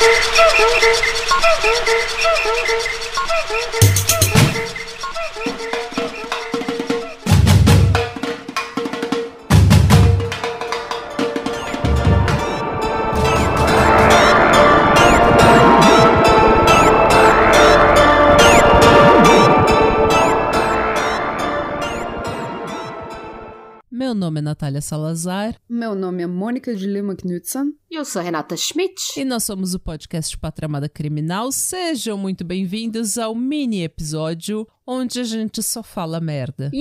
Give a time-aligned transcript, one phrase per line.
[0.00, 0.30] Meu
[24.30, 27.74] nome é Natália Salazar Meu nome é Mônica de Lima Knudsen.
[27.90, 28.94] E eu sou Renata Schmidt.
[29.16, 31.50] e nós somos o podcast Patramada Criminal.
[31.50, 36.70] Sejam muito bem-vindos ao mini episódio onde a gente só fala merda.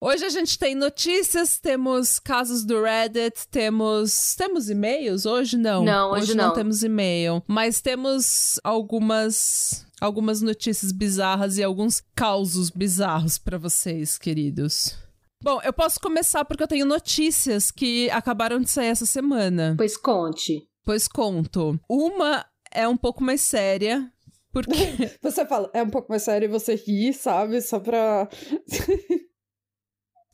[0.00, 5.84] Hoje a gente tem notícias, temos casos do Reddit, temos temos e-mails hoje não.
[5.84, 6.54] Não, hoje não não.
[6.54, 14.96] temos e-mail, mas temos algumas algumas notícias bizarras e alguns causos bizarros pra vocês, queridos.
[15.42, 19.74] Bom, eu posso começar porque eu tenho notícias que acabaram de sair essa semana.
[19.76, 20.66] Pois conte.
[20.84, 21.78] Pois conto.
[21.88, 24.10] Uma é um pouco mais séria,
[24.52, 24.72] porque
[25.22, 27.60] Você fala, é um pouco mais sério e você ri, sabe?
[27.60, 28.28] Só pra.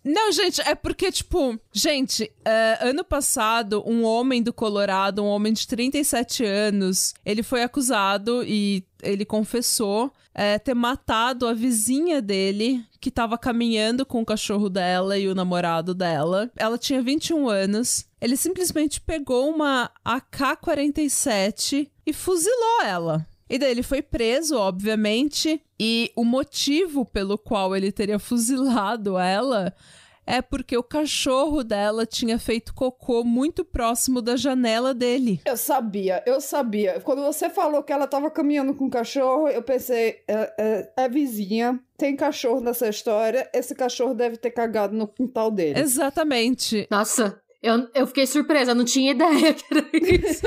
[0.05, 5.53] Não, gente, é porque, tipo, gente, é, ano passado, um homem do Colorado, um homem
[5.53, 12.84] de 37 anos, ele foi acusado e ele confessou é, ter matado a vizinha dele,
[13.00, 16.50] que tava caminhando com o cachorro dela e o namorado dela.
[16.56, 18.06] Ela tinha 21 anos.
[18.20, 23.27] Ele simplesmente pegou uma AK-47 e fuzilou ela.
[23.53, 29.75] E daí ele foi preso, obviamente, e o motivo pelo qual ele teria fuzilado ela
[30.27, 35.41] é porque o cachorro dela tinha feito cocô muito próximo da janela dele.
[35.45, 37.00] Eu sabia, eu sabia.
[37.00, 41.08] Quando você falou que ela tava caminhando com o cachorro, eu pensei, é, é, é
[41.08, 45.78] vizinha, tem cachorro nessa história, esse cachorro deve ter cagado no quintal dele.
[45.78, 46.86] Exatamente.
[46.91, 50.43] Nossa, eu, eu fiquei surpresa, não tinha ideia que era isso.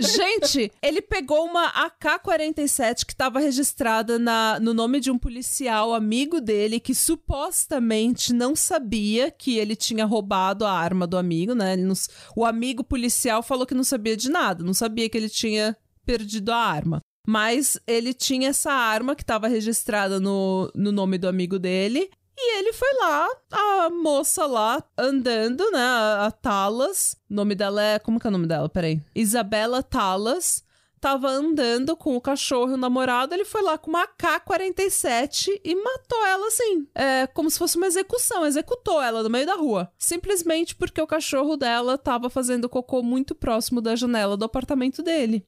[0.16, 6.38] Gente, ele pegou uma AK-47 que estava registrada na, no nome de um policial amigo
[6.38, 11.74] dele que supostamente não sabia que ele tinha roubado a arma do amigo, né?
[12.36, 15.74] O amigo policial falou que não sabia de nada, não sabia que ele tinha
[16.04, 17.00] perdido a arma.
[17.26, 22.10] Mas ele tinha essa arma que estava registrada no, no nome do amigo dele.
[22.42, 25.78] E ele foi lá, a moça lá, andando, né?
[25.78, 27.14] A, a Talas.
[27.30, 27.98] O nome dela é.
[27.98, 28.68] Como que é o nome dela?
[28.68, 29.02] Peraí.
[29.14, 30.64] Isabela Talas.
[31.00, 33.34] Tava andando com o cachorro e o namorado.
[33.34, 36.86] Ele foi lá com uma AK-47 e matou ela assim.
[36.94, 38.44] É como se fosse uma execução.
[38.44, 39.90] Executou ela no meio da rua.
[39.98, 45.46] Simplesmente porque o cachorro dela tava fazendo cocô muito próximo da janela do apartamento dele.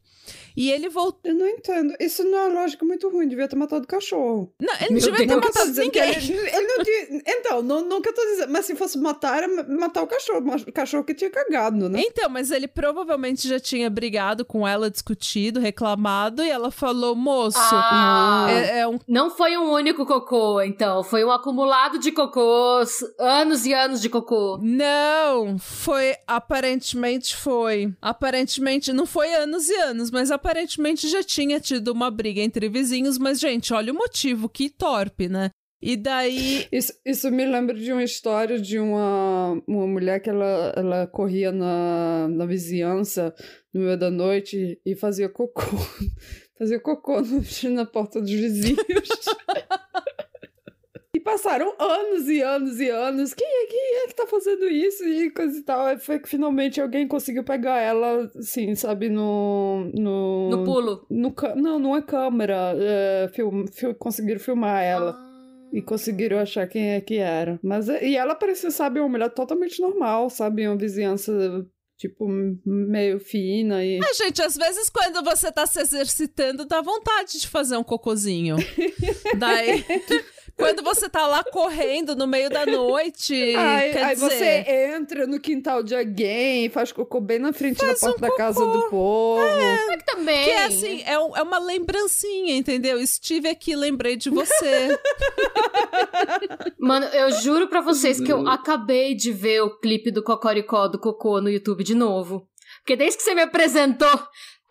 [0.56, 1.20] E ele voltou.
[1.24, 1.94] Eu não entendo.
[2.00, 4.52] Isso não é uma lógica muito ruim, devia ter matado o cachorro.
[4.60, 6.10] Não, ele não devia ter matado que ninguém.
[6.10, 8.52] ele, ele não devia- Então, não, nunca tô dizendo.
[8.52, 10.42] Mas se fosse matar, era matar o cachorro.
[10.44, 12.00] mas O cachorro que tinha cagado, né?
[12.04, 17.58] Então, mas ele provavelmente já tinha brigado com ela, discutido, reclamado, e ela falou: moço,
[17.60, 18.98] Ah, é, é um.
[19.08, 21.02] Não foi um único cocô, então.
[21.02, 24.58] Foi um acumulado de cocôs, anos e anos de cocô.
[24.62, 26.14] Não, foi.
[26.26, 27.92] Aparentemente foi.
[28.00, 30.41] Aparentemente, não foi anos e anos, mas aparentemente
[31.08, 33.18] já tinha tido uma briga entre vizinhos.
[33.18, 35.50] Mas, gente, olha o motivo, que torpe, né?
[35.82, 36.68] E daí.
[36.70, 41.50] Isso, isso me lembra de uma história de uma, uma mulher que ela, ela corria
[41.50, 43.34] na, na vizinhança
[43.74, 45.62] no meio da noite e fazia cocô.
[46.56, 48.78] Fazia cocô no, na porta dos vizinhos.
[51.32, 53.32] Passaram anos e anos e anos.
[53.34, 55.02] Quem é, quem é que tá fazendo isso?
[55.04, 55.86] E coisa e tal.
[55.86, 59.90] Aí foi que finalmente alguém conseguiu pegar ela, assim, sabe, no.
[59.94, 61.06] No, No pulo.
[61.10, 62.74] no não, não é câmera.
[62.78, 65.12] É, film, fil- conseguiram filmar ela.
[65.18, 65.32] Ah.
[65.72, 67.58] E conseguiram achar quem é que era.
[67.62, 70.66] Mas e ela parecia, sabe, uma mulher totalmente normal, sabe?
[70.68, 71.32] Uma vizinhança,
[71.96, 72.26] tipo,
[72.66, 73.98] meio fina e.
[73.98, 78.56] Ah, gente, às vezes quando você tá se exercitando, dá vontade de fazer um cocôzinho.
[79.38, 79.82] daí.
[80.56, 84.28] Quando você tá lá correndo no meio da noite, Aí, quer aí dizer...
[84.30, 84.64] você
[84.96, 88.36] entra no quintal de alguém, faz cocô bem na frente Faz da porta um da
[88.36, 89.42] casa do povo.
[89.42, 90.44] Mas que também.
[90.44, 92.98] Que é assim, é, um- é uma lembrancinha, entendeu?
[93.00, 94.98] Estive aqui, lembrei de você.
[96.78, 100.98] Mano, eu juro pra vocês que eu acabei de ver o clipe do Cocoricó do
[100.98, 102.46] Cocô no YouTube de novo.
[102.80, 104.08] Porque desde que você me apresentou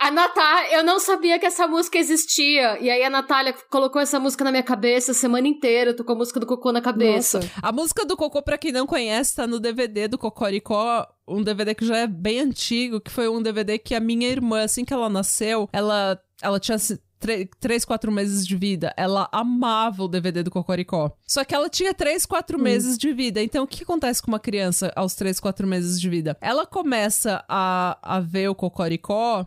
[0.02, 2.80] a Natália, eu não sabia que essa música existia.
[2.82, 5.92] E aí a Natália colocou essa música na minha cabeça a semana inteira.
[5.92, 7.38] Eu tô com a música do Cocô na cabeça.
[7.38, 7.52] Nossa.
[7.62, 11.76] A música do Cocô, pra quem não conhece, tá no DVD do Cocoricó, um DVD
[11.76, 14.92] que já é bem antigo, que foi um DVD que a minha irmã, assim que
[14.92, 16.78] ela nasceu, ela, ela tinha,
[17.60, 21.12] três, quatro meses de vida, ela amava o DVD do Cocoricó.
[21.28, 22.64] Só que ela tinha três, quatro hum.
[22.64, 23.40] meses de vida.
[23.40, 26.36] Então, o que acontece com uma criança aos três, quatro meses de vida?
[26.42, 29.46] Ela começa a, a ver o Cocoricó,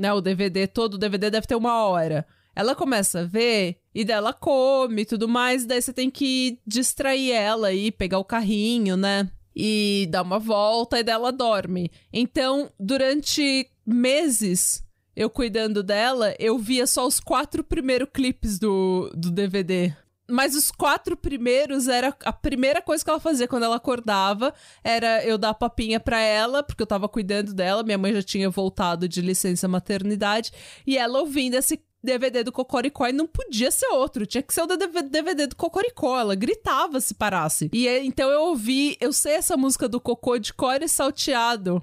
[0.00, 0.12] né?
[0.12, 2.26] O DVD, todo o DVD deve ter uma hora.
[2.56, 7.30] Ela começa a ver e dela come e tudo mais, daí você tem que distrair
[7.30, 9.30] ela e pegar o carrinho, né?
[9.54, 11.90] E dar uma volta e dela dorme.
[12.12, 14.82] Então, durante meses,
[15.14, 19.94] eu cuidando dela, eu via só os quatro primeiros clipes do, do DVD.
[20.30, 25.24] Mas os quatro primeiros era a primeira coisa que ela fazia quando ela acordava era
[25.24, 29.08] eu dar papinha para ela, porque eu tava cuidando dela, minha mãe já tinha voltado
[29.08, 30.52] de licença maternidade,
[30.86, 34.62] e ela ouvindo esse DVD do Cocoricó e não podia ser outro, tinha que ser
[34.62, 37.68] o DVD do Cocoricó, ela gritava se parasse.
[37.72, 41.82] E então eu ouvi, eu sei essa música do Cocô de cor e salteado,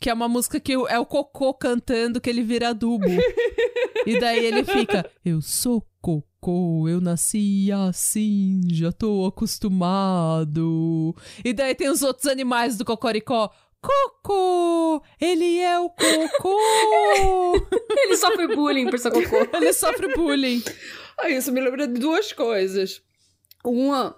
[0.00, 3.06] que é uma música que é o Cocô cantando que ele vira adubo.
[4.06, 11.14] e daí ele fica, eu sou Cocô, eu nasci assim, já tô acostumado.
[11.44, 13.50] E daí tem os outros animais do Cocoricó,
[13.80, 15.02] Cocô!
[15.20, 16.58] Ele é o Cocô!
[17.96, 19.36] Ele sofre bullying por ser Cocô.
[19.56, 20.62] Ele sofre bullying.
[21.18, 23.02] Ah, isso me lembra de duas coisas.
[23.64, 24.16] Uma,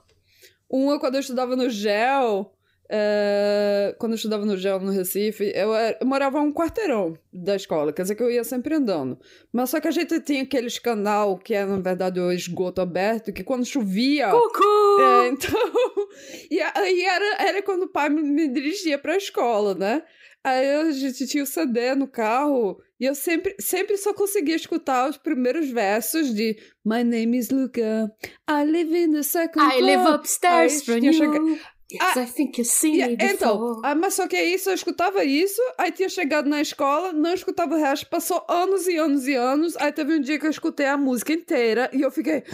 [0.69, 2.53] uma quando eu estudava no GEL,
[2.92, 7.92] é, quando eu estudava no GEL no Recife, eu, eu, morava um quarteirão da escola,
[7.92, 9.16] quer dizer que eu ia sempre andando.
[9.52, 13.32] Mas só que a gente tinha aqueles canal que é, na verdade, o esgoto aberto,
[13.32, 14.31] que quando chovia.
[14.31, 15.00] Cucu!
[15.00, 15.60] É, então.
[16.50, 20.02] e aí era, era quando o pai me, me dirigia pra escola, né?
[20.43, 25.08] Aí a gente tinha o CD no carro e eu sempre, sempre só conseguia escutar
[25.08, 28.10] os primeiros versos de My name is Luca,
[28.48, 31.58] I live in the second I live upstairs from you.
[31.92, 34.70] Yes, ah, I think you've seen yeah, me Então, ah, mas só que é isso,
[34.70, 38.96] eu escutava isso, aí tinha chegado na escola, não escutava o resto, passou anos e
[38.96, 42.10] anos e anos, aí teve um dia que eu escutei a música inteira e eu
[42.10, 42.44] fiquei,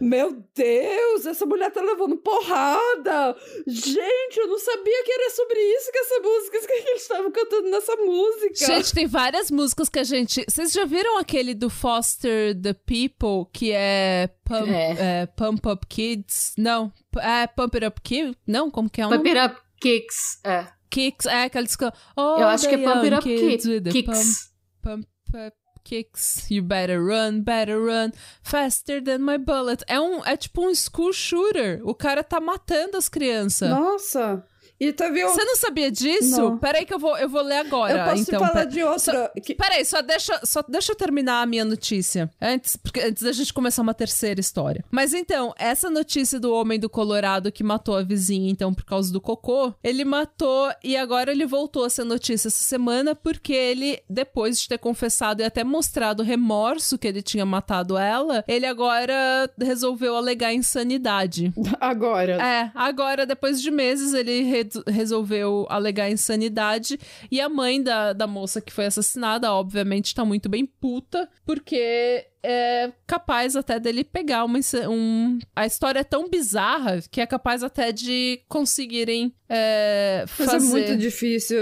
[0.00, 3.34] meu Deus, essa mulher tá levando porrada!
[3.66, 7.70] Gente, eu não sabia que era sobre isso que essa música, que eles estavam cantando
[7.70, 8.66] nessa música.
[8.66, 10.44] Gente, tem várias músicas que a gente...
[10.48, 14.28] Vocês já viram aquele do Foster the People, que é
[14.60, 15.20] Pump, é.
[15.22, 16.52] É, Pump Up Kids?
[16.58, 18.36] Não, é Pump It Up Kids?
[18.46, 20.66] Não, como que é o Pump It Up Kicks, é.
[20.90, 21.90] Kicks, é aquela disco.
[22.16, 24.52] Oh, Eu acho que é Pump It Up Kids, Kicks.
[24.82, 28.12] Pump, pump Up Kicks, you better run, better run,
[28.42, 29.84] faster than my bullet.
[29.88, 31.80] É, um, é tipo um school shooter.
[31.84, 33.68] O cara tá matando as crianças.
[33.68, 34.44] Nossa!
[34.82, 36.40] E teve Você não sabia disso?
[36.40, 36.58] Não.
[36.58, 37.98] Peraí que eu vou, eu vou ler agora.
[37.98, 38.98] Eu posso então, falar de outra.
[38.98, 39.54] Só, que...
[39.54, 42.28] Peraí, só deixa, só deixa eu terminar a minha notícia.
[42.40, 44.84] Antes, porque, antes da gente começar uma terceira história.
[44.90, 49.12] Mas então, essa notícia do homem do Colorado que matou a vizinha, então, por causa
[49.12, 54.02] do cocô, ele matou e agora ele voltou a ser notícia essa semana porque ele,
[54.10, 59.48] depois de ter confessado e até mostrado remorso que ele tinha matado ela, ele agora
[59.60, 61.52] resolveu alegar insanidade.
[61.80, 62.32] Agora?
[62.42, 64.42] É, agora, depois de meses, ele
[64.86, 66.98] resolveu alegar insanidade.
[67.30, 72.26] E a mãe da, da moça que foi assassinada, obviamente, tá muito bem puta, porque
[72.44, 74.58] é capaz até dele pegar uma.
[74.88, 80.52] Um, a história é tão bizarra que é capaz até de conseguirem é, fazer.
[80.52, 81.58] Mas é muito difícil.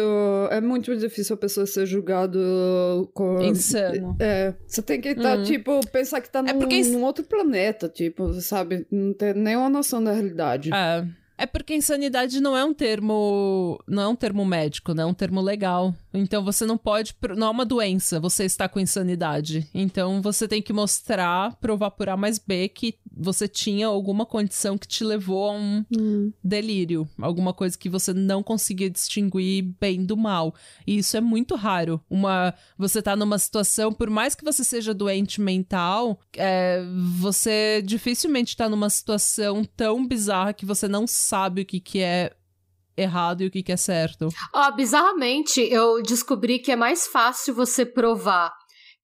[0.51, 3.43] É muito difícil a pessoa ser julgado com.
[3.43, 4.17] Insano.
[4.19, 4.55] É.
[4.67, 5.43] Você tem que estar, tá, uhum.
[5.43, 6.83] tipo, pensar que tá é num, é porque...
[6.85, 8.87] num outro planeta, tipo, sabe?
[8.91, 10.71] Não ter nenhuma noção da realidade.
[10.73, 11.07] É.
[11.41, 13.83] É porque insanidade não é um termo.
[13.89, 15.95] Não é um termo médico, não é um termo legal.
[16.13, 17.17] Então você não pode.
[17.35, 19.67] Não é uma doença, você está com insanidade.
[19.73, 24.77] Então você tem que mostrar, provar por A mais B que você tinha alguma condição
[24.77, 26.31] que te levou a um hum.
[26.45, 27.09] delírio.
[27.19, 30.55] Alguma coisa que você não conseguia distinguir bem do mal.
[30.87, 32.03] E isso é muito raro.
[32.11, 32.53] Uma.
[32.77, 36.85] Você tá numa situação, por mais que você seja doente mental, é,
[37.19, 41.30] você dificilmente tá numa situação tão bizarra que você não sabe
[41.63, 42.33] o que, que é
[42.97, 44.29] errado e o que, que é certo.
[44.55, 48.53] Ó, oh, bizarramente, eu descobri que é mais fácil você provar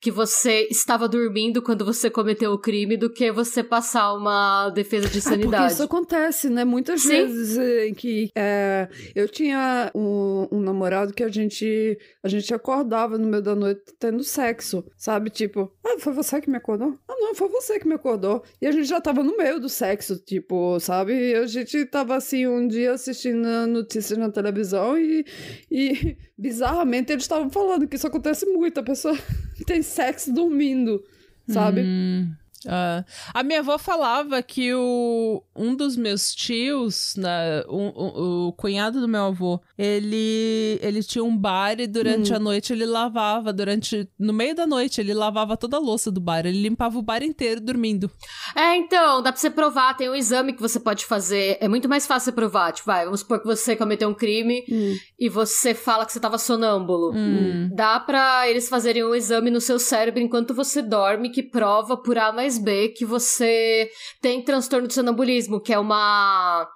[0.00, 5.08] que você estava dormindo quando você cometeu o crime do que você passar uma defesa
[5.08, 5.54] de sanidade.
[5.54, 6.64] É porque isso acontece, né?
[6.64, 7.08] Muitas Sim.
[7.08, 13.16] vezes em que é, eu tinha um, um, namorado que a gente a gente acordava
[13.16, 15.30] no meio da noite tendo sexo, sabe?
[15.30, 16.98] Tipo, ah, foi você que me acordou?
[17.08, 18.42] Ah, não, foi você que me acordou.
[18.60, 21.14] E a gente já tava no meio do sexo, tipo, sabe?
[21.14, 25.24] E a gente tava assim um dia assistindo notícias na televisão e,
[25.70, 29.16] e bizarramente eles estavam falando que isso acontece muito, a pessoa
[29.66, 31.02] tem sexo dormindo,
[31.48, 31.82] sabe?
[31.82, 32.32] Hum.
[32.66, 38.52] Uh, a minha avó falava que o, um dos meus tios, né, um, um, o
[38.52, 42.37] cunhado do meu avô, ele, ele tinha um bar e durante hum.
[42.37, 46.20] a noite ele lavava, durante no meio da noite ele lavava toda a louça do
[46.20, 48.11] bar, ele limpava o bar inteiro dormindo.
[48.54, 51.88] É, então, dá pra você provar, tem um exame que você pode fazer, é muito
[51.88, 54.96] mais fácil você provar, tipo, vai, vamos supor que você cometeu um crime hum.
[55.18, 57.12] e você fala que você tava sonâmbulo.
[57.14, 57.70] Hum.
[57.73, 62.16] Dá pra eles fazerem um exame no seu cérebro enquanto você dorme que prova por
[62.18, 66.68] A mais B que você tem transtorno de sonambulismo, que é uma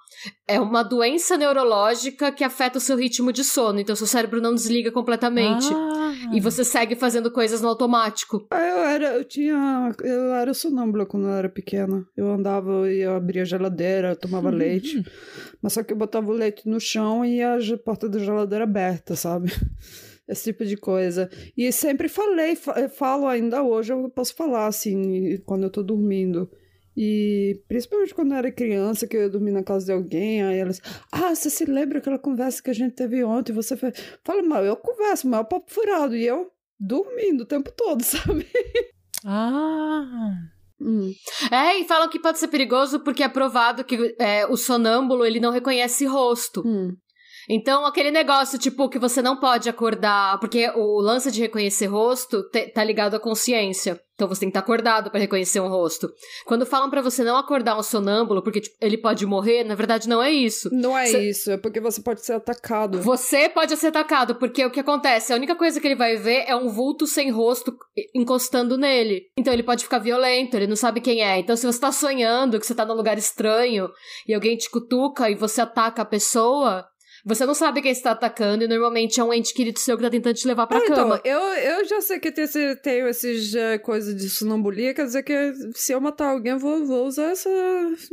[0.47, 4.53] é uma doença neurológica que afeta o seu ritmo de sono, então seu cérebro não
[4.53, 5.67] desliga completamente.
[5.73, 6.11] Ah.
[6.33, 8.45] E você segue fazendo coisas no automático.
[8.51, 12.05] Ah, eu era, eu tinha, eu era sonâmbula quando eu era pequena.
[12.15, 14.55] Eu andava e eu abria a geladeira, tomava uhum.
[14.55, 15.03] leite.
[15.61, 19.15] Mas só que eu botava o leite no chão e a porta da geladeira aberta,
[19.15, 19.51] sabe?
[20.31, 21.29] Esse tipo de coisa.
[21.55, 26.49] E sempre falei, falo ainda hoje, eu posso falar assim, quando eu tô dormindo.
[26.95, 30.59] E principalmente quando eu era criança, que eu ia dormir na casa de alguém, aí
[30.59, 33.53] elas, ah, você se lembra aquela conversa que a gente teve ontem?
[33.53, 33.93] Você fala,
[34.25, 38.45] fala mal, eu converso, mas é papo furado, e eu dormindo o tempo todo, sabe?
[39.25, 40.33] Ah.
[40.81, 41.13] Hum.
[41.51, 45.39] É, e falam que pode ser perigoso porque é provado que é, o sonâmbulo ele
[45.39, 46.63] não reconhece rosto.
[46.65, 46.95] Hum.
[47.53, 52.43] Então, aquele negócio, tipo, que você não pode acordar, porque o lance de reconhecer rosto
[52.49, 53.99] te, tá ligado à consciência.
[54.21, 56.07] Então você tem que estar tá acordado para reconhecer um rosto.
[56.45, 60.07] Quando falam para você não acordar um sonâmbulo, porque tipo, ele pode morrer, na verdade
[60.07, 60.69] não é isso.
[60.71, 61.27] Não é Cê...
[61.27, 63.01] isso, é porque você pode ser atacado.
[63.01, 65.33] Você pode ser atacado, porque o que acontece?
[65.33, 67.75] A única coisa que ele vai ver é um vulto sem rosto
[68.13, 69.23] encostando nele.
[69.35, 71.39] Então ele pode ficar violento, ele não sabe quem é.
[71.39, 73.89] Então se você tá sonhando que você tá num lugar estranho
[74.27, 76.85] e alguém te cutuca e você ataca a pessoa,
[77.25, 80.09] você não sabe quem está atacando e normalmente é um ente querido seu que tá
[80.09, 81.21] tentando te levar pra ah, cama.
[81.23, 85.23] Então, eu, eu já sei que tenho, tenho esses uh, coisas de sonambulia, quer dizer
[85.23, 87.49] que se eu matar alguém, eu vou, vou usar essa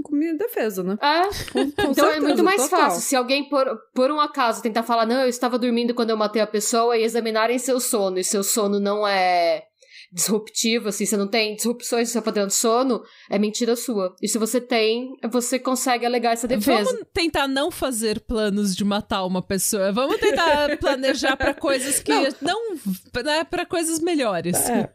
[0.03, 0.97] como minha defesa, né?
[1.01, 1.23] É.
[1.53, 2.81] Com, com então certeza, é muito mais total.
[2.81, 3.03] fácil.
[3.03, 6.43] Se alguém, por, por um acaso, tentar falar, não, eu estava dormindo quando eu matei
[6.43, 9.68] a pessoa e examinarem seu sono, e seu sono não é
[10.13, 14.15] disruptivo, assim, você não tem disrupções no seu padrão de sono, é mentira sua.
[14.23, 16.85] E se você tem, você consegue alegar essa defesa.
[16.85, 19.93] Vamos tentar não fazer planos de matar uma pessoa.
[19.93, 24.57] Vamos tentar planejar para coisas que não, não né, para coisas melhores.
[24.69, 24.91] É,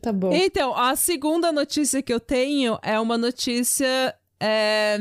[0.00, 0.32] tá bom.
[0.32, 4.98] Então, a segunda notícia que eu tenho é uma notícia é...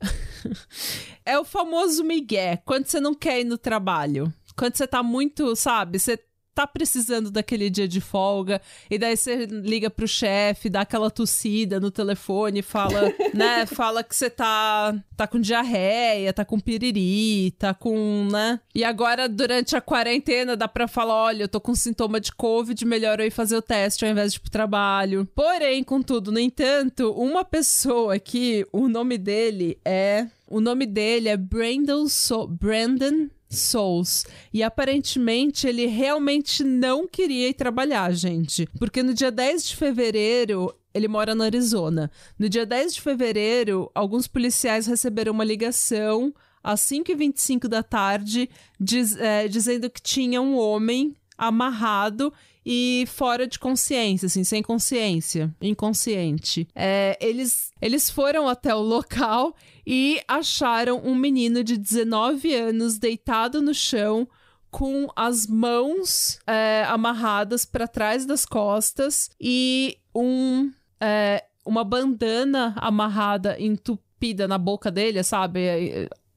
[1.24, 4.32] é o famoso migué, quando você não quer ir no trabalho.
[4.56, 6.18] Quando você tá muito, sabe, você
[6.54, 11.80] tá precisando daquele dia de folga, e daí você liga pro chefe, dá aquela tossida
[11.80, 17.74] no telefone, fala, né, fala que você tá, tá com diarreia, tá com piriri, tá
[17.74, 18.60] com, né?
[18.74, 22.84] E agora, durante a quarentena, dá pra falar, olha, eu tô com sintoma de Covid,
[22.84, 25.28] melhor eu ir fazer o teste ao invés de ir pro trabalho.
[25.34, 30.26] Porém, contudo, no entanto, uma pessoa aqui, o nome dele é...
[30.46, 34.24] O nome dele é Brandon, so Brandon Souls.
[34.52, 38.66] E aparentemente ele realmente não queria ir trabalhar, gente.
[38.78, 42.10] Porque no dia 10 de fevereiro, ele mora no Arizona.
[42.38, 46.32] No dia 10 de fevereiro, alguns policiais receberam uma ligação
[46.62, 48.48] às 5h25 da tarde,
[48.80, 52.32] diz, é, dizendo que tinha um homem amarrado
[52.64, 56.66] e fora de consciência, assim, sem consciência, inconsciente.
[56.74, 59.54] É, eles, eles foram até o local
[59.86, 64.26] e acharam um menino de 19 anos deitado no chão
[64.70, 73.56] com as mãos é, amarradas para trás das costas e um é, uma bandana amarrada
[73.60, 75.60] entupida na boca dele, sabe?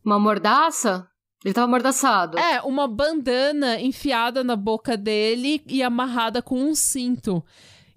[0.03, 1.07] Uma mordaça?
[1.47, 2.37] Ele tava amordaçado.
[2.37, 7.41] É, uma bandana enfiada na boca dele e amarrada com um cinto.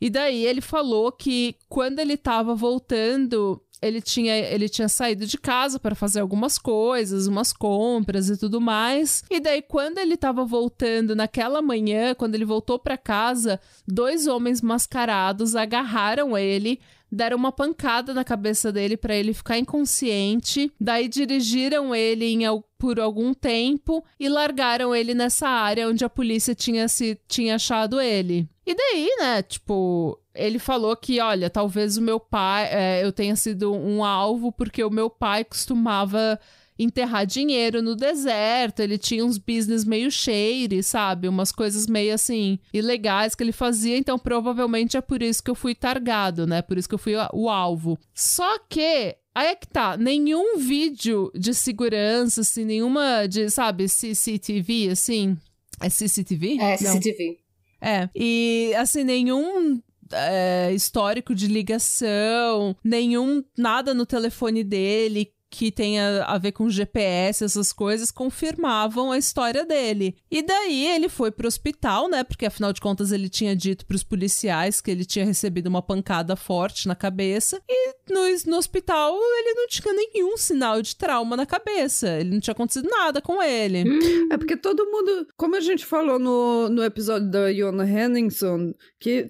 [0.00, 5.36] E daí ele falou que quando ele tava voltando, ele tinha, ele tinha saído de
[5.36, 9.24] casa para fazer algumas coisas, umas compras e tudo mais.
[9.28, 14.62] E daí, quando ele tava voltando naquela manhã, quando ele voltou para casa, dois homens
[14.62, 16.78] mascarados agarraram ele,
[17.10, 20.72] deram uma pancada na cabeça dele para ele ficar inconsciente.
[20.80, 22.42] Daí dirigiram ele em,
[22.78, 28.00] por algum tempo e largaram ele nessa área onde a polícia tinha se tinha achado
[28.00, 28.48] ele.
[28.66, 33.34] E daí, né, tipo, ele falou que, olha, talvez o meu pai, é, eu tenha
[33.34, 36.38] sido um alvo porque o meu pai costumava
[36.82, 41.28] enterrar dinheiro no deserto, ele tinha uns business meio shady, sabe?
[41.28, 45.54] Umas coisas meio assim, ilegais que ele fazia, então provavelmente é por isso que eu
[45.54, 46.62] fui targado, né?
[46.62, 47.98] Por isso que eu fui o alvo.
[48.14, 54.88] Só que Aí é que tá, nenhum vídeo de segurança, assim, nenhuma de, sabe, CCTV,
[54.90, 55.38] assim.
[55.80, 56.58] É CCTV?
[56.60, 57.38] É, CCTV.
[57.80, 58.08] É.
[58.12, 59.80] E, assim, nenhum
[60.12, 67.44] é, histórico de ligação, nenhum nada no telefone dele que tenha a ver com GPS,
[67.44, 70.16] essas coisas, confirmavam a história dele.
[70.30, 72.22] E daí ele foi pro hospital, né?
[72.22, 76.36] Porque afinal de contas ele tinha dito pros policiais que ele tinha recebido uma pancada
[76.36, 77.60] forte na cabeça.
[77.68, 82.08] E no, no hospital ele não tinha nenhum sinal de trauma na cabeça.
[82.18, 83.84] Ele não tinha acontecido nada com ele.
[84.30, 89.28] É porque todo mundo, como a gente falou no, no episódio da Iona Henningson, que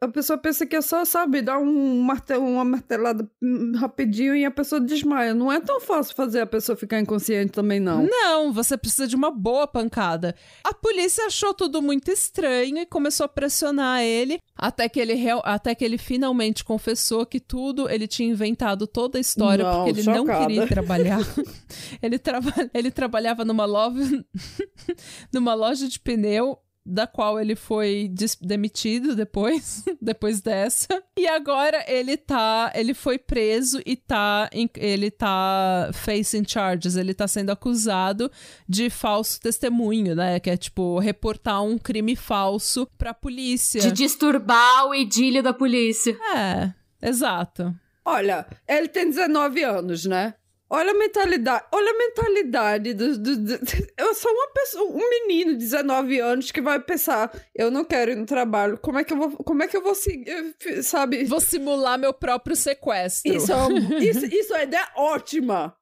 [0.00, 3.28] a pessoa pensa que é só, sabe, dar um martelo, uma martelada
[3.76, 5.34] rapidinho e a pessoa desmaia.
[5.34, 8.06] Não é tão fácil fazer a pessoa ficar inconsciente também, não.
[8.06, 10.34] Não, você precisa de uma boa pancada.
[10.62, 15.74] A polícia achou tudo muito estranho e começou a pressionar ele, até que ele, até
[15.74, 20.02] que ele finalmente confessou que tudo, ele tinha inventado toda a história, não, porque ele
[20.02, 20.24] chocada.
[20.24, 21.20] não queria trabalhar.
[22.00, 24.24] ele, traba ele trabalhava numa loja,
[25.30, 31.02] numa loja de pneu da qual ele foi demitido depois, depois dessa.
[31.16, 37.26] E agora ele tá, ele foi preso e tá, ele tá facing charges, ele tá
[37.26, 38.30] sendo acusado
[38.68, 43.80] de falso testemunho, né, que é tipo reportar um crime falso pra polícia.
[43.80, 46.16] De disturbar o idílio da polícia.
[46.36, 46.72] É,
[47.06, 47.74] exato.
[48.04, 50.34] Olha, ele tem 19 anos, né?
[50.70, 53.52] Olha a mentalidade, olha a mentalidade do, do, do,
[53.98, 58.12] eu sou uma pessoa, um menino de 19 anos que vai pensar, eu não quero
[58.12, 61.24] ir no trabalho, como é que eu vou, como é que eu vou seguir, sabe?
[61.24, 63.34] Vou simular meu próprio sequestro.
[63.34, 65.76] Isso é, uma, isso, isso é uma ideia ótima.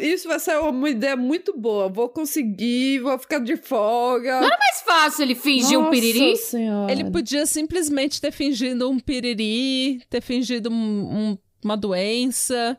[0.00, 1.88] Isso vai ser uma ideia muito boa.
[1.88, 4.40] Vou conseguir, vou ficar de folga.
[4.40, 6.36] Não era mais fácil ele fingir Nossa um piriri?
[6.36, 6.90] Senhora.
[6.90, 12.76] Ele podia simplesmente ter fingido um piriri, ter fingido um, um, uma doença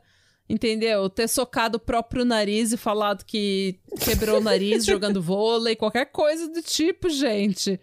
[0.50, 1.10] entendeu?
[1.10, 6.50] Ter socado o próprio nariz e falado que quebrou o nariz jogando vôlei, qualquer coisa
[6.50, 7.80] do tipo, gente.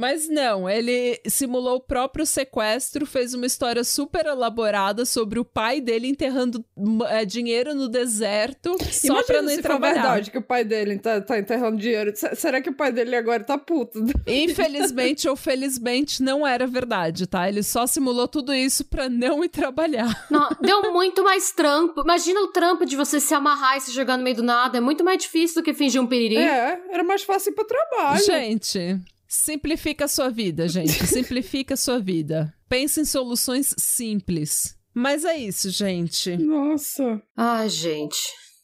[0.00, 5.78] Mas não, ele simulou o próprio sequestro, fez uma história super elaborada sobre o pai
[5.78, 6.64] dele enterrando
[7.10, 9.94] é, dinheiro no deserto só Imagina pra não se ir trabalhar.
[9.94, 12.12] For verdade que o pai dele tá, tá enterrando dinheiro.
[12.12, 14.02] S será que o pai dele agora tá puto?
[14.26, 17.46] Infelizmente ou felizmente não era verdade, tá?
[17.46, 20.10] Ele só simulou tudo isso pra não ir trabalhar.
[20.30, 22.00] Não, deu muito mais trampo.
[22.02, 24.78] Imagina o trampo de você se amarrar e se jogar no meio do nada.
[24.78, 26.36] É muito mais difícil do que fingir um piriri.
[26.36, 28.24] É, era mais fácil ir pro trabalho.
[28.24, 28.98] Gente,
[29.32, 30.90] Simplifica a sua vida, gente.
[31.06, 32.52] Simplifica a sua vida.
[32.68, 34.76] Pense em soluções simples.
[34.92, 36.36] Mas é isso, gente.
[36.36, 37.22] Nossa.
[37.36, 38.18] Ai, gente.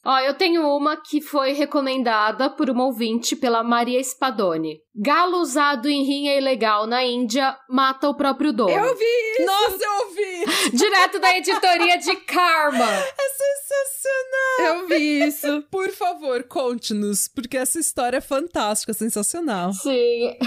[0.09, 4.79] Ó, eu tenho uma que foi recomendada por uma ouvinte pela Maria Spadoni.
[4.95, 8.71] Galo usado em rinha ilegal na Índia mata o próprio dono.
[8.71, 9.45] Eu vi isso!
[9.45, 10.71] Nossa, eu ouvi!
[10.79, 12.85] Direto da editoria de Karma.
[12.89, 14.77] É sensacional!
[14.77, 15.63] Eu vi isso.
[15.73, 19.73] Por favor, conte-nos, porque essa história é fantástica, sensacional.
[19.73, 20.39] Sim.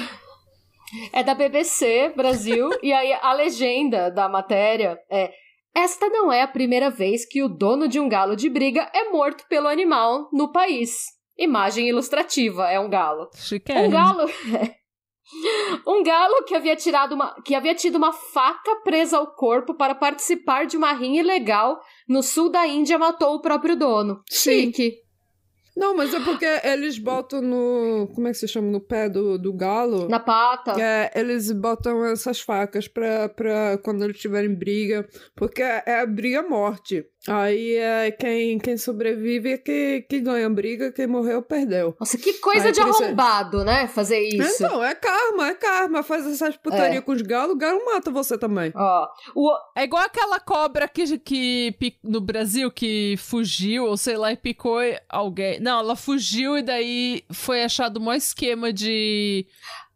[1.11, 5.33] É da BBC Brasil, e aí a legenda da matéria é
[5.79, 9.09] esta não é a primeira vez que o dono de um galo de briga é
[9.09, 11.05] morto pelo animal no país.
[11.37, 13.29] Imagem ilustrativa, é um galo.
[13.33, 13.87] Chiquérrimo.
[13.87, 14.29] Um galo.
[15.87, 19.95] um galo que havia, tirado uma, que havia tido uma faca presa ao corpo para
[19.95, 24.21] participar de uma rinha ilegal no sul da Índia matou o próprio dono.
[24.29, 24.65] Sim.
[24.65, 25.08] Chique.
[25.79, 28.09] Não, mas é porque eles botam no.
[28.13, 28.69] Como é que se chama?
[28.69, 30.09] No pé do, do galo.
[30.09, 30.73] Na pata.
[30.77, 35.07] É, eles botam essas facas pra, pra quando eles tiverem briga.
[35.33, 37.05] Porque é a briga-morte.
[37.27, 41.95] Aí é quem, quem sobrevive é que, que ganha a briga, quem morreu perdeu.
[41.99, 43.87] Nossa, que coisa Aí, de é- arrombado, né?
[43.87, 44.63] Fazer isso.
[44.63, 46.01] Então, é karma, é karma.
[46.01, 47.01] Faz essas putaria É.
[47.01, 48.71] com os galos, o galo mata você também.
[48.73, 54.31] Ó, o, É igual aquela cobra que, que no Brasil que fugiu, ou sei lá,
[54.31, 54.79] e picou
[55.09, 55.59] alguém.
[55.59, 59.45] Não, ela fugiu e daí foi achado um esquema de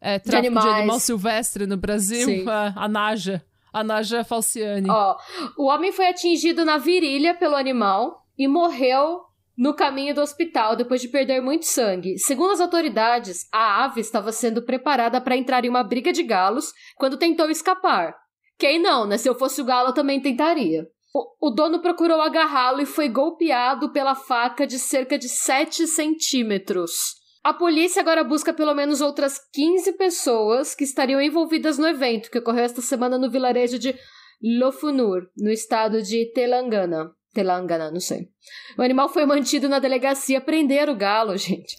[0.02, 0.78] é, tráfico de, animais.
[0.80, 2.26] animal silvestre no Brasil.
[2.26, 2.46] Sim.
[2.50, 3.42] A, a Naja.
[3.74, 4.90] A Naja Falciane.
[4.90, 5.18] Ó,
[5.58, 9.22] o homem foi atingido na virilha pelo animal e morreu
[9.58, 12.18] no caminho do hospital depois de perder muito sangue.
[12.18, 16.72] Segundo as autoridades, a ave estava sendo preparada para entrar em uma briga de galos
[16.96, 18.16] quando tentou escapar.
[18.58, 19.18] Quem não, né?
[19.18, 20.88] Se eu fosse o galo, eu também tentaria.
[21.14, 27.23] O, o dono procurou agarrá-lo e foi golpeado pela faca de cerca de 7 centímetros.
[27.44, 32.40] A polícia agora busca pelo menos outras 15 pessoas que estariam envolvidas no evento que
[32.40, 33.94] ocorreu esta semana no vilarejo de
[34.42, 37.12] Lofunur, no estado de Telangana.
[37.34, 38.30] Telangana, não sei.
[38.78, 41.76] O animal foi mantido na delegacia prender o galo, gente.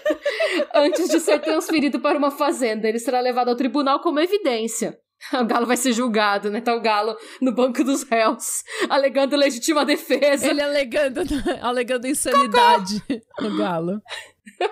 [0.74, 4.98] Antes de ser transferido para uma fazenda, ele será levado ao tribunal como evidência.
[5.32, 6.60] O galo vai ser julgado, né?
[6.60, 10.48] Tá o galo no banco dos réus, alegando legítima defesa.
[10.48, 11.22] Ele alegando,
[11.60, 13.02] alegando insanidade.
[13.40, 14.00] o galo.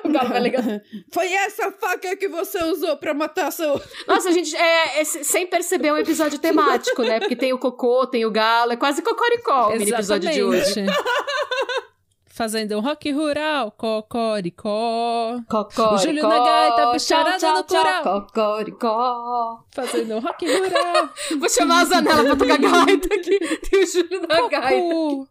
[0.05, 0.63] O Galo vai ligar.
[1.13, 3.81] Foi essa faca que você usou pra matar seu.
[4.07, 7.21] Nossa, a gente, é, é, sem perceber, é um episódio temático, né?
[7.21, 10.87] Porque tem o Cocô, tem o Galo, é quase Cocoricó o episódio de hoje.
[12.27, 15.41] Fazendo um rock rural, cocoricó.
[15.49, 15.99] Cocoricó.
[15.99, 18.03] Júlio na gaita, bicharada no coral.
[18.03, 19.65] Cocoricó.
[19.73, 21.11] Fazendo um rock rural.
[21.39, 23.39] Vou chamar a Zanella pra tocar gaita aqui.
[23.39, 24.69] Tem o Júlio na gaita.
[24.69, 25.29] Coco.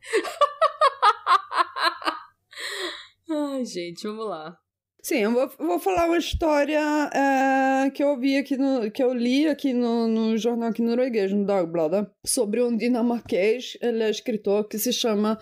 [3.34, 4.58] Ai, gente, vamos lá.
[5.02, 6.80] Sim, eu vou, vou falar uma história
[7.14, 8.90] é, que eu vi aqui no.
[8.90, 14.02] que eu li aqui no, no jornal aqui norueguês, no Dagbladet, sobre um dinamarquês, ele
[14.02, 15.38] é escritor, que se chama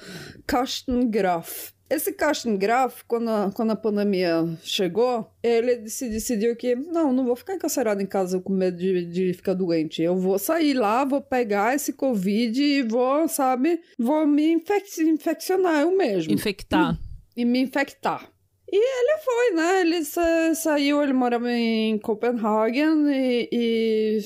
[0.47, 1.73] Karsten Graf.
[1.91, 7.25] Esse Karsten Graf, quando a, quando a pandemia chegou, ele se decidiu que, não, não
[7.25, 10.01] vou ficar encarcerado em casa com medo de, de ficar doente.
[10.01, 15.81] Eu vou sair lá, vou pegar esse Covid e vou, sabe, vou me infec infeccionar
[15.81, 16.97] eu mesmo Infectar.
[17.35, 18.29] E me infectar.
[18.71, 19.81] E ele foi, né?
[19.81, 24.19] Ele sa- saiu, ele morava em Copenhagen e, e,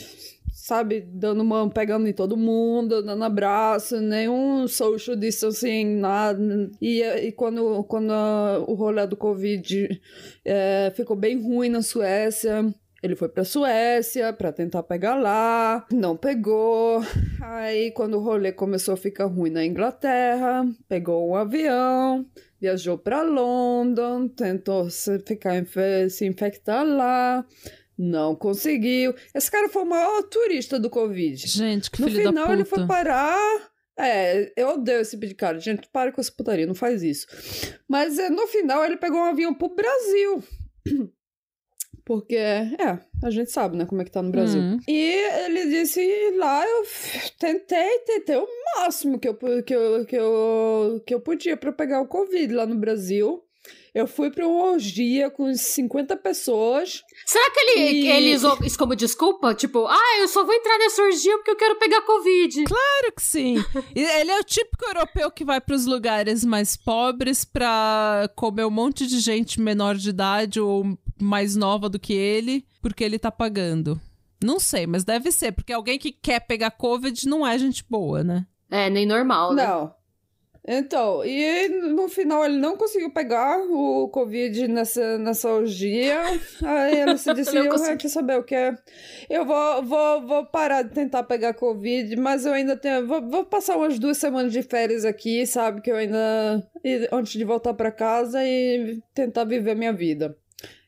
[0.54, 6.70] sabe, dando mão, pegando em todo mundo, dando abraço, nenhum social distancing, nada.
[6.80, 10.00] E, e quando, quando a- o rolê do Covid
[10.46, 12.72] eh, ficou bem ruim na Suécia,
[13.06, 17.02] ele foi pra Suécia pra tentar pegar lá, não pegou.
[17.40, 22.26] Aí, quando o rolê começou a ficar ruim na Inglaterra, pegou um avião,
[22.60, 25.54] viajou para London, tentou se, ficar
[26.10, 27.46] se infectar lá,
[27.96, 29.14] não conseguiu.
[29.34, 31.48] Esse cara foi o maior turista do Covid.
[31.48, 32.54] Gente, que No filho da final, puta.
[32.56, 33.72] ele foi parar.
[33.98, 35.60] É, eu odeio esse tipo de cara.
[35.60, 37.28] Gente, para com essa putaria, não faz isso.
[37.88, 40.44] Mas é, no final, ele pegou um avião pro Brasil.
[42.06, 44.62] Porque, é, a gente sabe, né, como é que tá no Brasil.
[44.62, 44.78] Hum.
[44.88, 44.94] E
[45.46, 46.00] ele disse,
[46.38, 46.84] lá eu
[47.40, 52.02] tentei, tentei o máximo que eu, que eu, que eu, que eu podia pra pegar
[52.02, 53.42] o Covid lá no Brasil.
[53.96, 57.02] Eu fui pra uma orgia com 50 pessoas.
[57.26, 59.56] Será que ele, E- ele usou isso como desculpa?
[59.56, 62.66] Tipo, ah, eu só vou entrar nessa orgia porque eu quero pegar Covid.
[62.66, 63.56] Claro que sim.
[63.96, 69.08] Ele é o típico europeu que vai pros lugares mais pobres pra comer um monte
[69.08, 70.86] de gente menor de idade ou
[71.20, 74.00] mais nova do que ele, porque ele tá pagando.
[74.44, 78.24] Não sei, mas deve ser, porque alguém que quer pegar Covid não é gente boa,
[78.24, 78.46] né?
[78.70, 79.66] É, nem normal, né?
[79.66, 79.94] Não.
[80.68, 86.20] Então, e no final ele não conseguiu pegar o Covid nessa, nessa orgia.
[86.64, 87.92] Aí ele se Não decidiu, consegui.
[87.92, 88.74] ah, quer saber o que?
[89.30, 93.06] Eu vou, vou, vou parar de tentar pegar Covid, mas eu ainda tenho.
[93.06, 95.82] Vou, vou passar umas duas semanas de férias aqui, sabe?
[95.82, 96.68] Que eu ainda.
[97.12, 100.36] Antes de voltar para casa e tentar viver minha vida.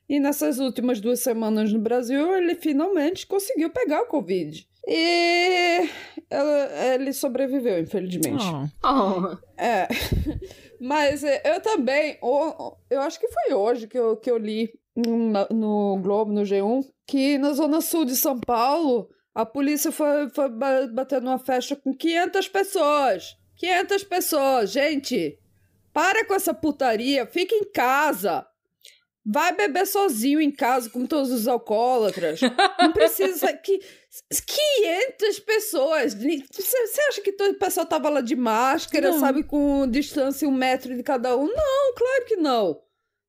[0.10, 4.66] E nessas últimas duas semanas no Brasil, ele finalmente conseguiu pegar o Covid.
[4.88, 5.90] E
[6.30, 8.44] ela- ele sobreviveu, infelizmente.
[8.84, 8.88] Oh.
[8.88, 9.38] Oh.
[9.62, 9.88] É.
[10.80, 12.18] Mas é, eu também,
[12.90, 17.38] eu acho que foi hoje que eu, que eu li no, Globo, no G1, que
[17.38, 21.94] na zona sul de São Paulo, a polícia foi, foi ba- bater numa festa com
[21.94, 23.36] 500 pessoas.
[23.58, 24.72] 500 pessoas.
[24.72, 25.38] Gente,
[25.92, 28.46] para com essa putaria, fica em casa.
[29.30, 32.40] Vai beber sozinho em casa, como todos os alcoólatras.
[32.80, 33.52] Não precisa.
[33.52, 33.80] Que,
[34.30, 36.14] 500 pessoas.
[36.14, 39.20] Você acha que todo o pessoal tava lá de máscara, Não.
[39.20, 41.46] sabe, com distância um metro de cada um?
[41.46, 42.82] Não, claro que não.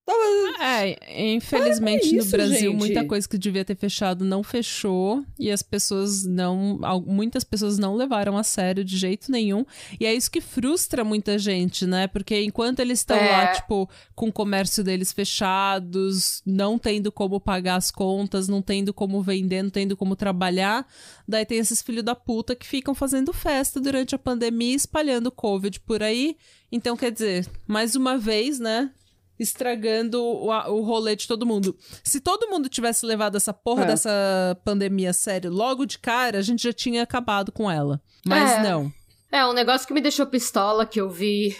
[0.08, 0.64] Tava.
[0.64, 2.78] É, infelizmente Para com no isso, Brasil gente.
[2.78, 7.94] muita coisa que devia ter fechado não fechou e as pessoas não, muitas pessoas não
[7.94, 9.66] levaram a sério de jeito nenhum.
[10.00, 12.06] E é isso que frustra muita gente, né?
[12.06, 13.30] Porque enquanto eles estão É.
[13.30, 18.94] lá, tipo, com o comércio deles fechados, não tendo como pagar as contas, não tendo
[18.94, 20.86] como vender, não tendo como trabalhar,
[21.26, 25.80] daí tem esses filhos da puta que ficam fazendo festa durante a pandemia, espalhando Covid
[25.80, 26.36] por aí.
[26.72, 28.90] Então, quer dizer, mais uma vez, né?
[29.38, 31.76] Estragando o, o rolê de todo mundo.
[32.04, 33.86] Se todo mundo tivesse levado essa porra É.
[33.86, 34.10] dessa
[34.64, 38.00] pandemia a sério logo de cara, a gente já tinha acabado com ela.
[38.26, 38.62] Mas É.
[38.62, 38.92] não.
[39.30, 41.54] É, um negócio que me deixou pistola que eu vi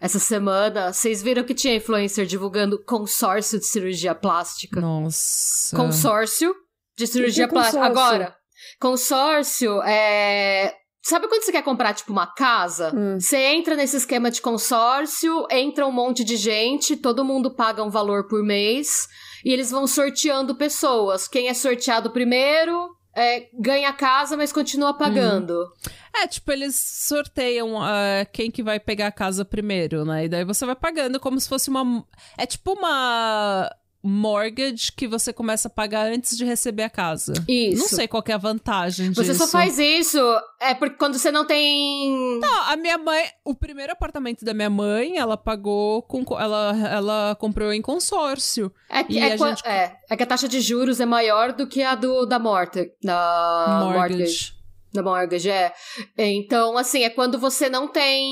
[0.00, 0.92] essa semana.
[0.92, 4.80] Vocês viram que tinha influencer divulgando consórcio de cirurgia plástica?
[4.80, 5.74] Nossa.
[5.76, 6.54] Consórcio
[6.96, 7.78] de cirurgia é plástica.
[7.78, 8.02] consórcio?
[8.02, 8.36] Agora,
[8.78, 10.74] consórcio é.
[11.02, 12.92] Sabe quando você quer comprar, tipo, uma casa?
[12.94, 13.18] Hum.
[13.18, 17.90] Você entra nesse esquema de consórcio, entra um monte de gente, todo mundo paga um
[17.90, 19.06] valor por mês,
[19.44, 21.28] e eles vão sorteando pessoas.
[21.28, 25.72] Quem é sorteado primeiro é, ganha a casa, mas continua pagando.
[26.14, 30.24] É, tipo, eles sorteiam ah, quem que vai pegar a casa primeiro, né?
[30.24, 32.04] E daí você vai pagando como se fosse uma.
[32.36, 33.68] É tipo uma.
[34.08, 37.32] Mortgage que você começa a pagar antes de receber a casa.
[37.48, 37.80] Isso.
[37.82, 39.22] Não sei qual é a vantagem disso.
[39.24, 40.18] Você só faz isso
[40.60, 42.38] é porque quando você não tem.
[42.40, 47.36] Não, a minha mãe, o primeiro apartamento da minha mãe, ela pagou com ela ela
[47.38, 48.72] comprou em consórcio.
[48.90, 51.82] É que, é, gente- é, é que a taxa de juros é maior do que
[51.82, 53.98] a do da morte, da mortgage.
[54.16, 54.57] mortgage.
[54.92, 55.72] Da mortgage, é.
[56.16, 58.26] Então, assim, é quando você não tem.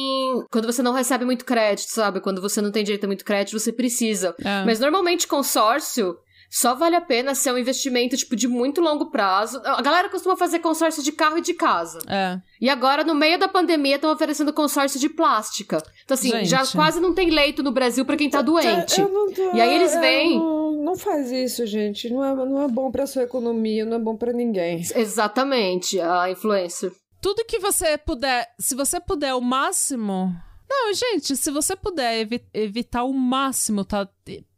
[0.51, 2.21] Quando você não recebe muito crédito, sabe?
[2.21, 4.35] Quando você não tem direito a muito crédito, você precisa.
[4.43, 4.65] É.
[4.65, 6.17] Mas normalmente consórcio
[6.51, 9.61] só vale a pena se é um investimento, tipo, de muito longo prazo.
[9.65, 11.99] A galera costuma fazer consórcio de carro e de casa.
[12.09, 12.41] É.
[12.61, 15.83] E agora, no meio da pandemia, estão oferecendo consórcio de plástica.
[16.05, 16.49] Então, assim, Gente.
[16.49, 19.01] já quase não tem leito no Brasil pra quem tá doente.
[19.01, 22.09] Eu não tô- E aí eles eu vêm- Não, não faz isso, gente.
[22.11, 24.83] Não é, não é bom pra sua economia, não é bom pra ninguém.
[24.95, 26.93] Exatamente, a influencer.
[27.21, 30.33] Tudo que você puder, se você puder o máximo.
[30.69, 34.07] Não, gente, se você puder evi- evitar o máximo, tá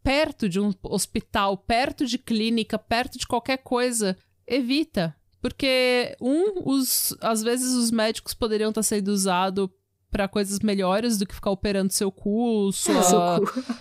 [0.08, 4.16] perto de um hospital, perto de clínica, perto de qualquer coisa,
[4.46, 5.14] evita.
[5.38, 9.68] Porque, um, os, às vezes os médicos poderiam estar sendo usados
[10.10, 13.02] pra coisas melhores do que ficar operando seu cu, sua.
[13.04, 13.20] Seu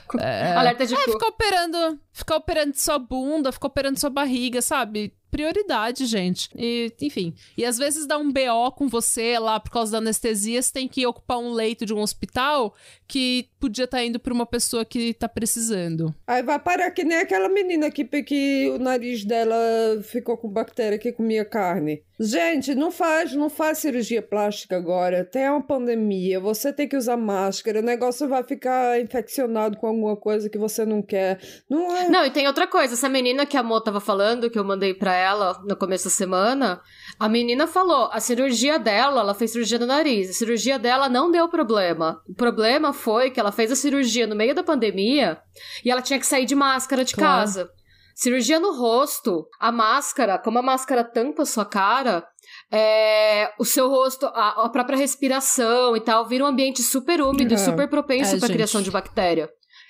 [0.06, 0.18] cu.
[0.20, 1.12] Alerta de É, cu.
[1.14, 5.14] ficar operando, ficar operando sua bunda, ficar operando sua barriga, sabe?
[5.30, 6.50] Prioridade, gente.
[6.56, 7.34] E, enfim.
[7.58, 10.88] E às vezes dá um BO com você lá por causa da anestesia, você tem
[10.88, 12.74] que ocupar um leito de um hospital
[13.08, 16.14] que podia estar indo pra uma pessoa que tá precisando.
[16.26, 19.56] Aí vai parar que nem aquela menina que, que o nariz dela
[20.04, 22.04] ficou com bactéria que comia carne.
[22.20, 25.24] Gente, não faz, não faz cirurgia plástica agora.
[25.24, 30.16] Tem uma pandemia, você tem que usar máscara, o negócio vai ficar infeccionado com alguma
[30.16, 31.40] coisa que você não quer.
[31.70, 32.10] Não é.
[32.10, 32.96] Não, e tem outra coisa.
[32.96, 36.10] Essa menina que a Mo tava falando, que eu mandei pra ela no começo da
[36.10, 36.82] semana,
[37.20, 40.32] a menina falou, a cirurgia dela, ela fez cirurgia no nariz.
[40.32, 42.22] A cirurgia dela não deu problema.
[42.28, 45.38] O problema foi que ela fez a cirurgia no meio da pandemia
[45.86, 47.42] e ela tinha que sair de máscara de Claro.
[47.42, 47.77] casa.
[48.20, 52.28] Cirurgia no rosto, a máscara, como a máscara tampa a sua cara,
[52.72, 57.54] é, o seu rosto, a, a própria respiração e tal, vira um ambiente super úmido
[57.54, 57.58] e É.
[57.58, 58.56] super propenso É, pra gente.
[58.56, 59.48] criação de bactéria.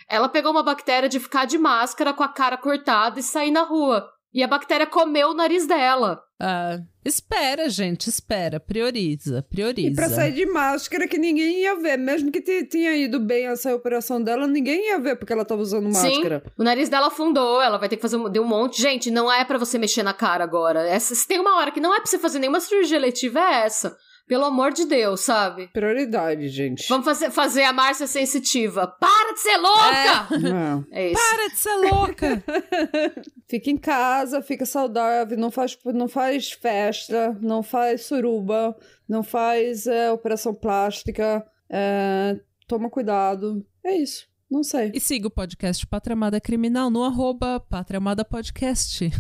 [0.10, 3.64] Ela pegou uma bactéria de ficar de máscara com a cara cortada e sair na
[3.64, 4.06] rua.
[4.34, 6.20] E a bactéria comeu o nariz dela.
[6.40, 8.60] Ah, espera, gente, espera.
[8.60, 9.88] Prioriza, prioriza.
[9.90, 11.98] E pra sair de máscara que ninguém ia ver.
[11.98, 15.62] Mesmo que te- tinha ido bem essa operação dela, ninguém ia ver porque ela tava
[15.62, 16.44] usando máscara.
[16.46, 18.82] Sim, o nariz dela afundou, ela vai ter que fazer um, deu um monte.
[18.82, 20.88] Gente, não é pra você mexer na cara agora.
[20.88, 23.66] Essa, se tem uma hora que não é pra você fazer nenhuma cirurgia eletiva, é
[23.66, 23.98] essa.
[24.28, 25.68] Pelo amor de Deus, sabe?
[25.68, 26.88] Prioridade, gente.
[26.90, 28.86] Vamos fazer, fazer a Márcia sensitiva.
[28.86, 30.28] Para de ser louca!
[30.42, 30.86] Não.
[30.92, 31.22] É, isso.
[31.22, 32.44] Para de ser louca!
[33.48, 38.76] Fica em casa, fica saudável, não faz, não faz festa, não faz suruba,
[39.08, 42.38] não faz é, operação plástica, é,
[42.68, 43.66] toma cuidado.
[43.86, 44.28] É isso.
[44.50, 44.92] Não sei.
[44.94, 49.12] E siga o podcast Pátria Amada Criminal no arroba Pátria Amada Podcast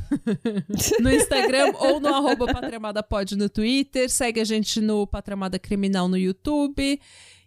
[1.02, 4.10] no Instagram ou no arroba Pátria Amada Pod no Twitter.
[4.10, 6.98] Segue a gente no Pátria Amada Criminal no YouTube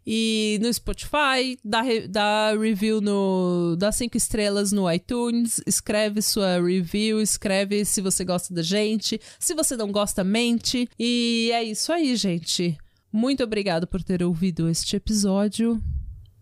[0.07, 1.59] e no Spotify.
[1.65, 3.77] Dá, re- dá review no...
[3.79, 5.63] Dá cinco estrelas no iTunes.
[5.67, 9.19] Escreve sua review, escreve se você gosta da gente.
[9.39, 10.87] Se você não gosta, mente.
[10.99, 12.77] E é isso aí, gente.
[13.11, 15.83] Muito obrigado por ter ouvido este episódio.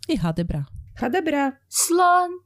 [0.08, 0.66] E Radebra.
[0.98, 1.58] Хадабря.
[1.68, 2.40] Слон.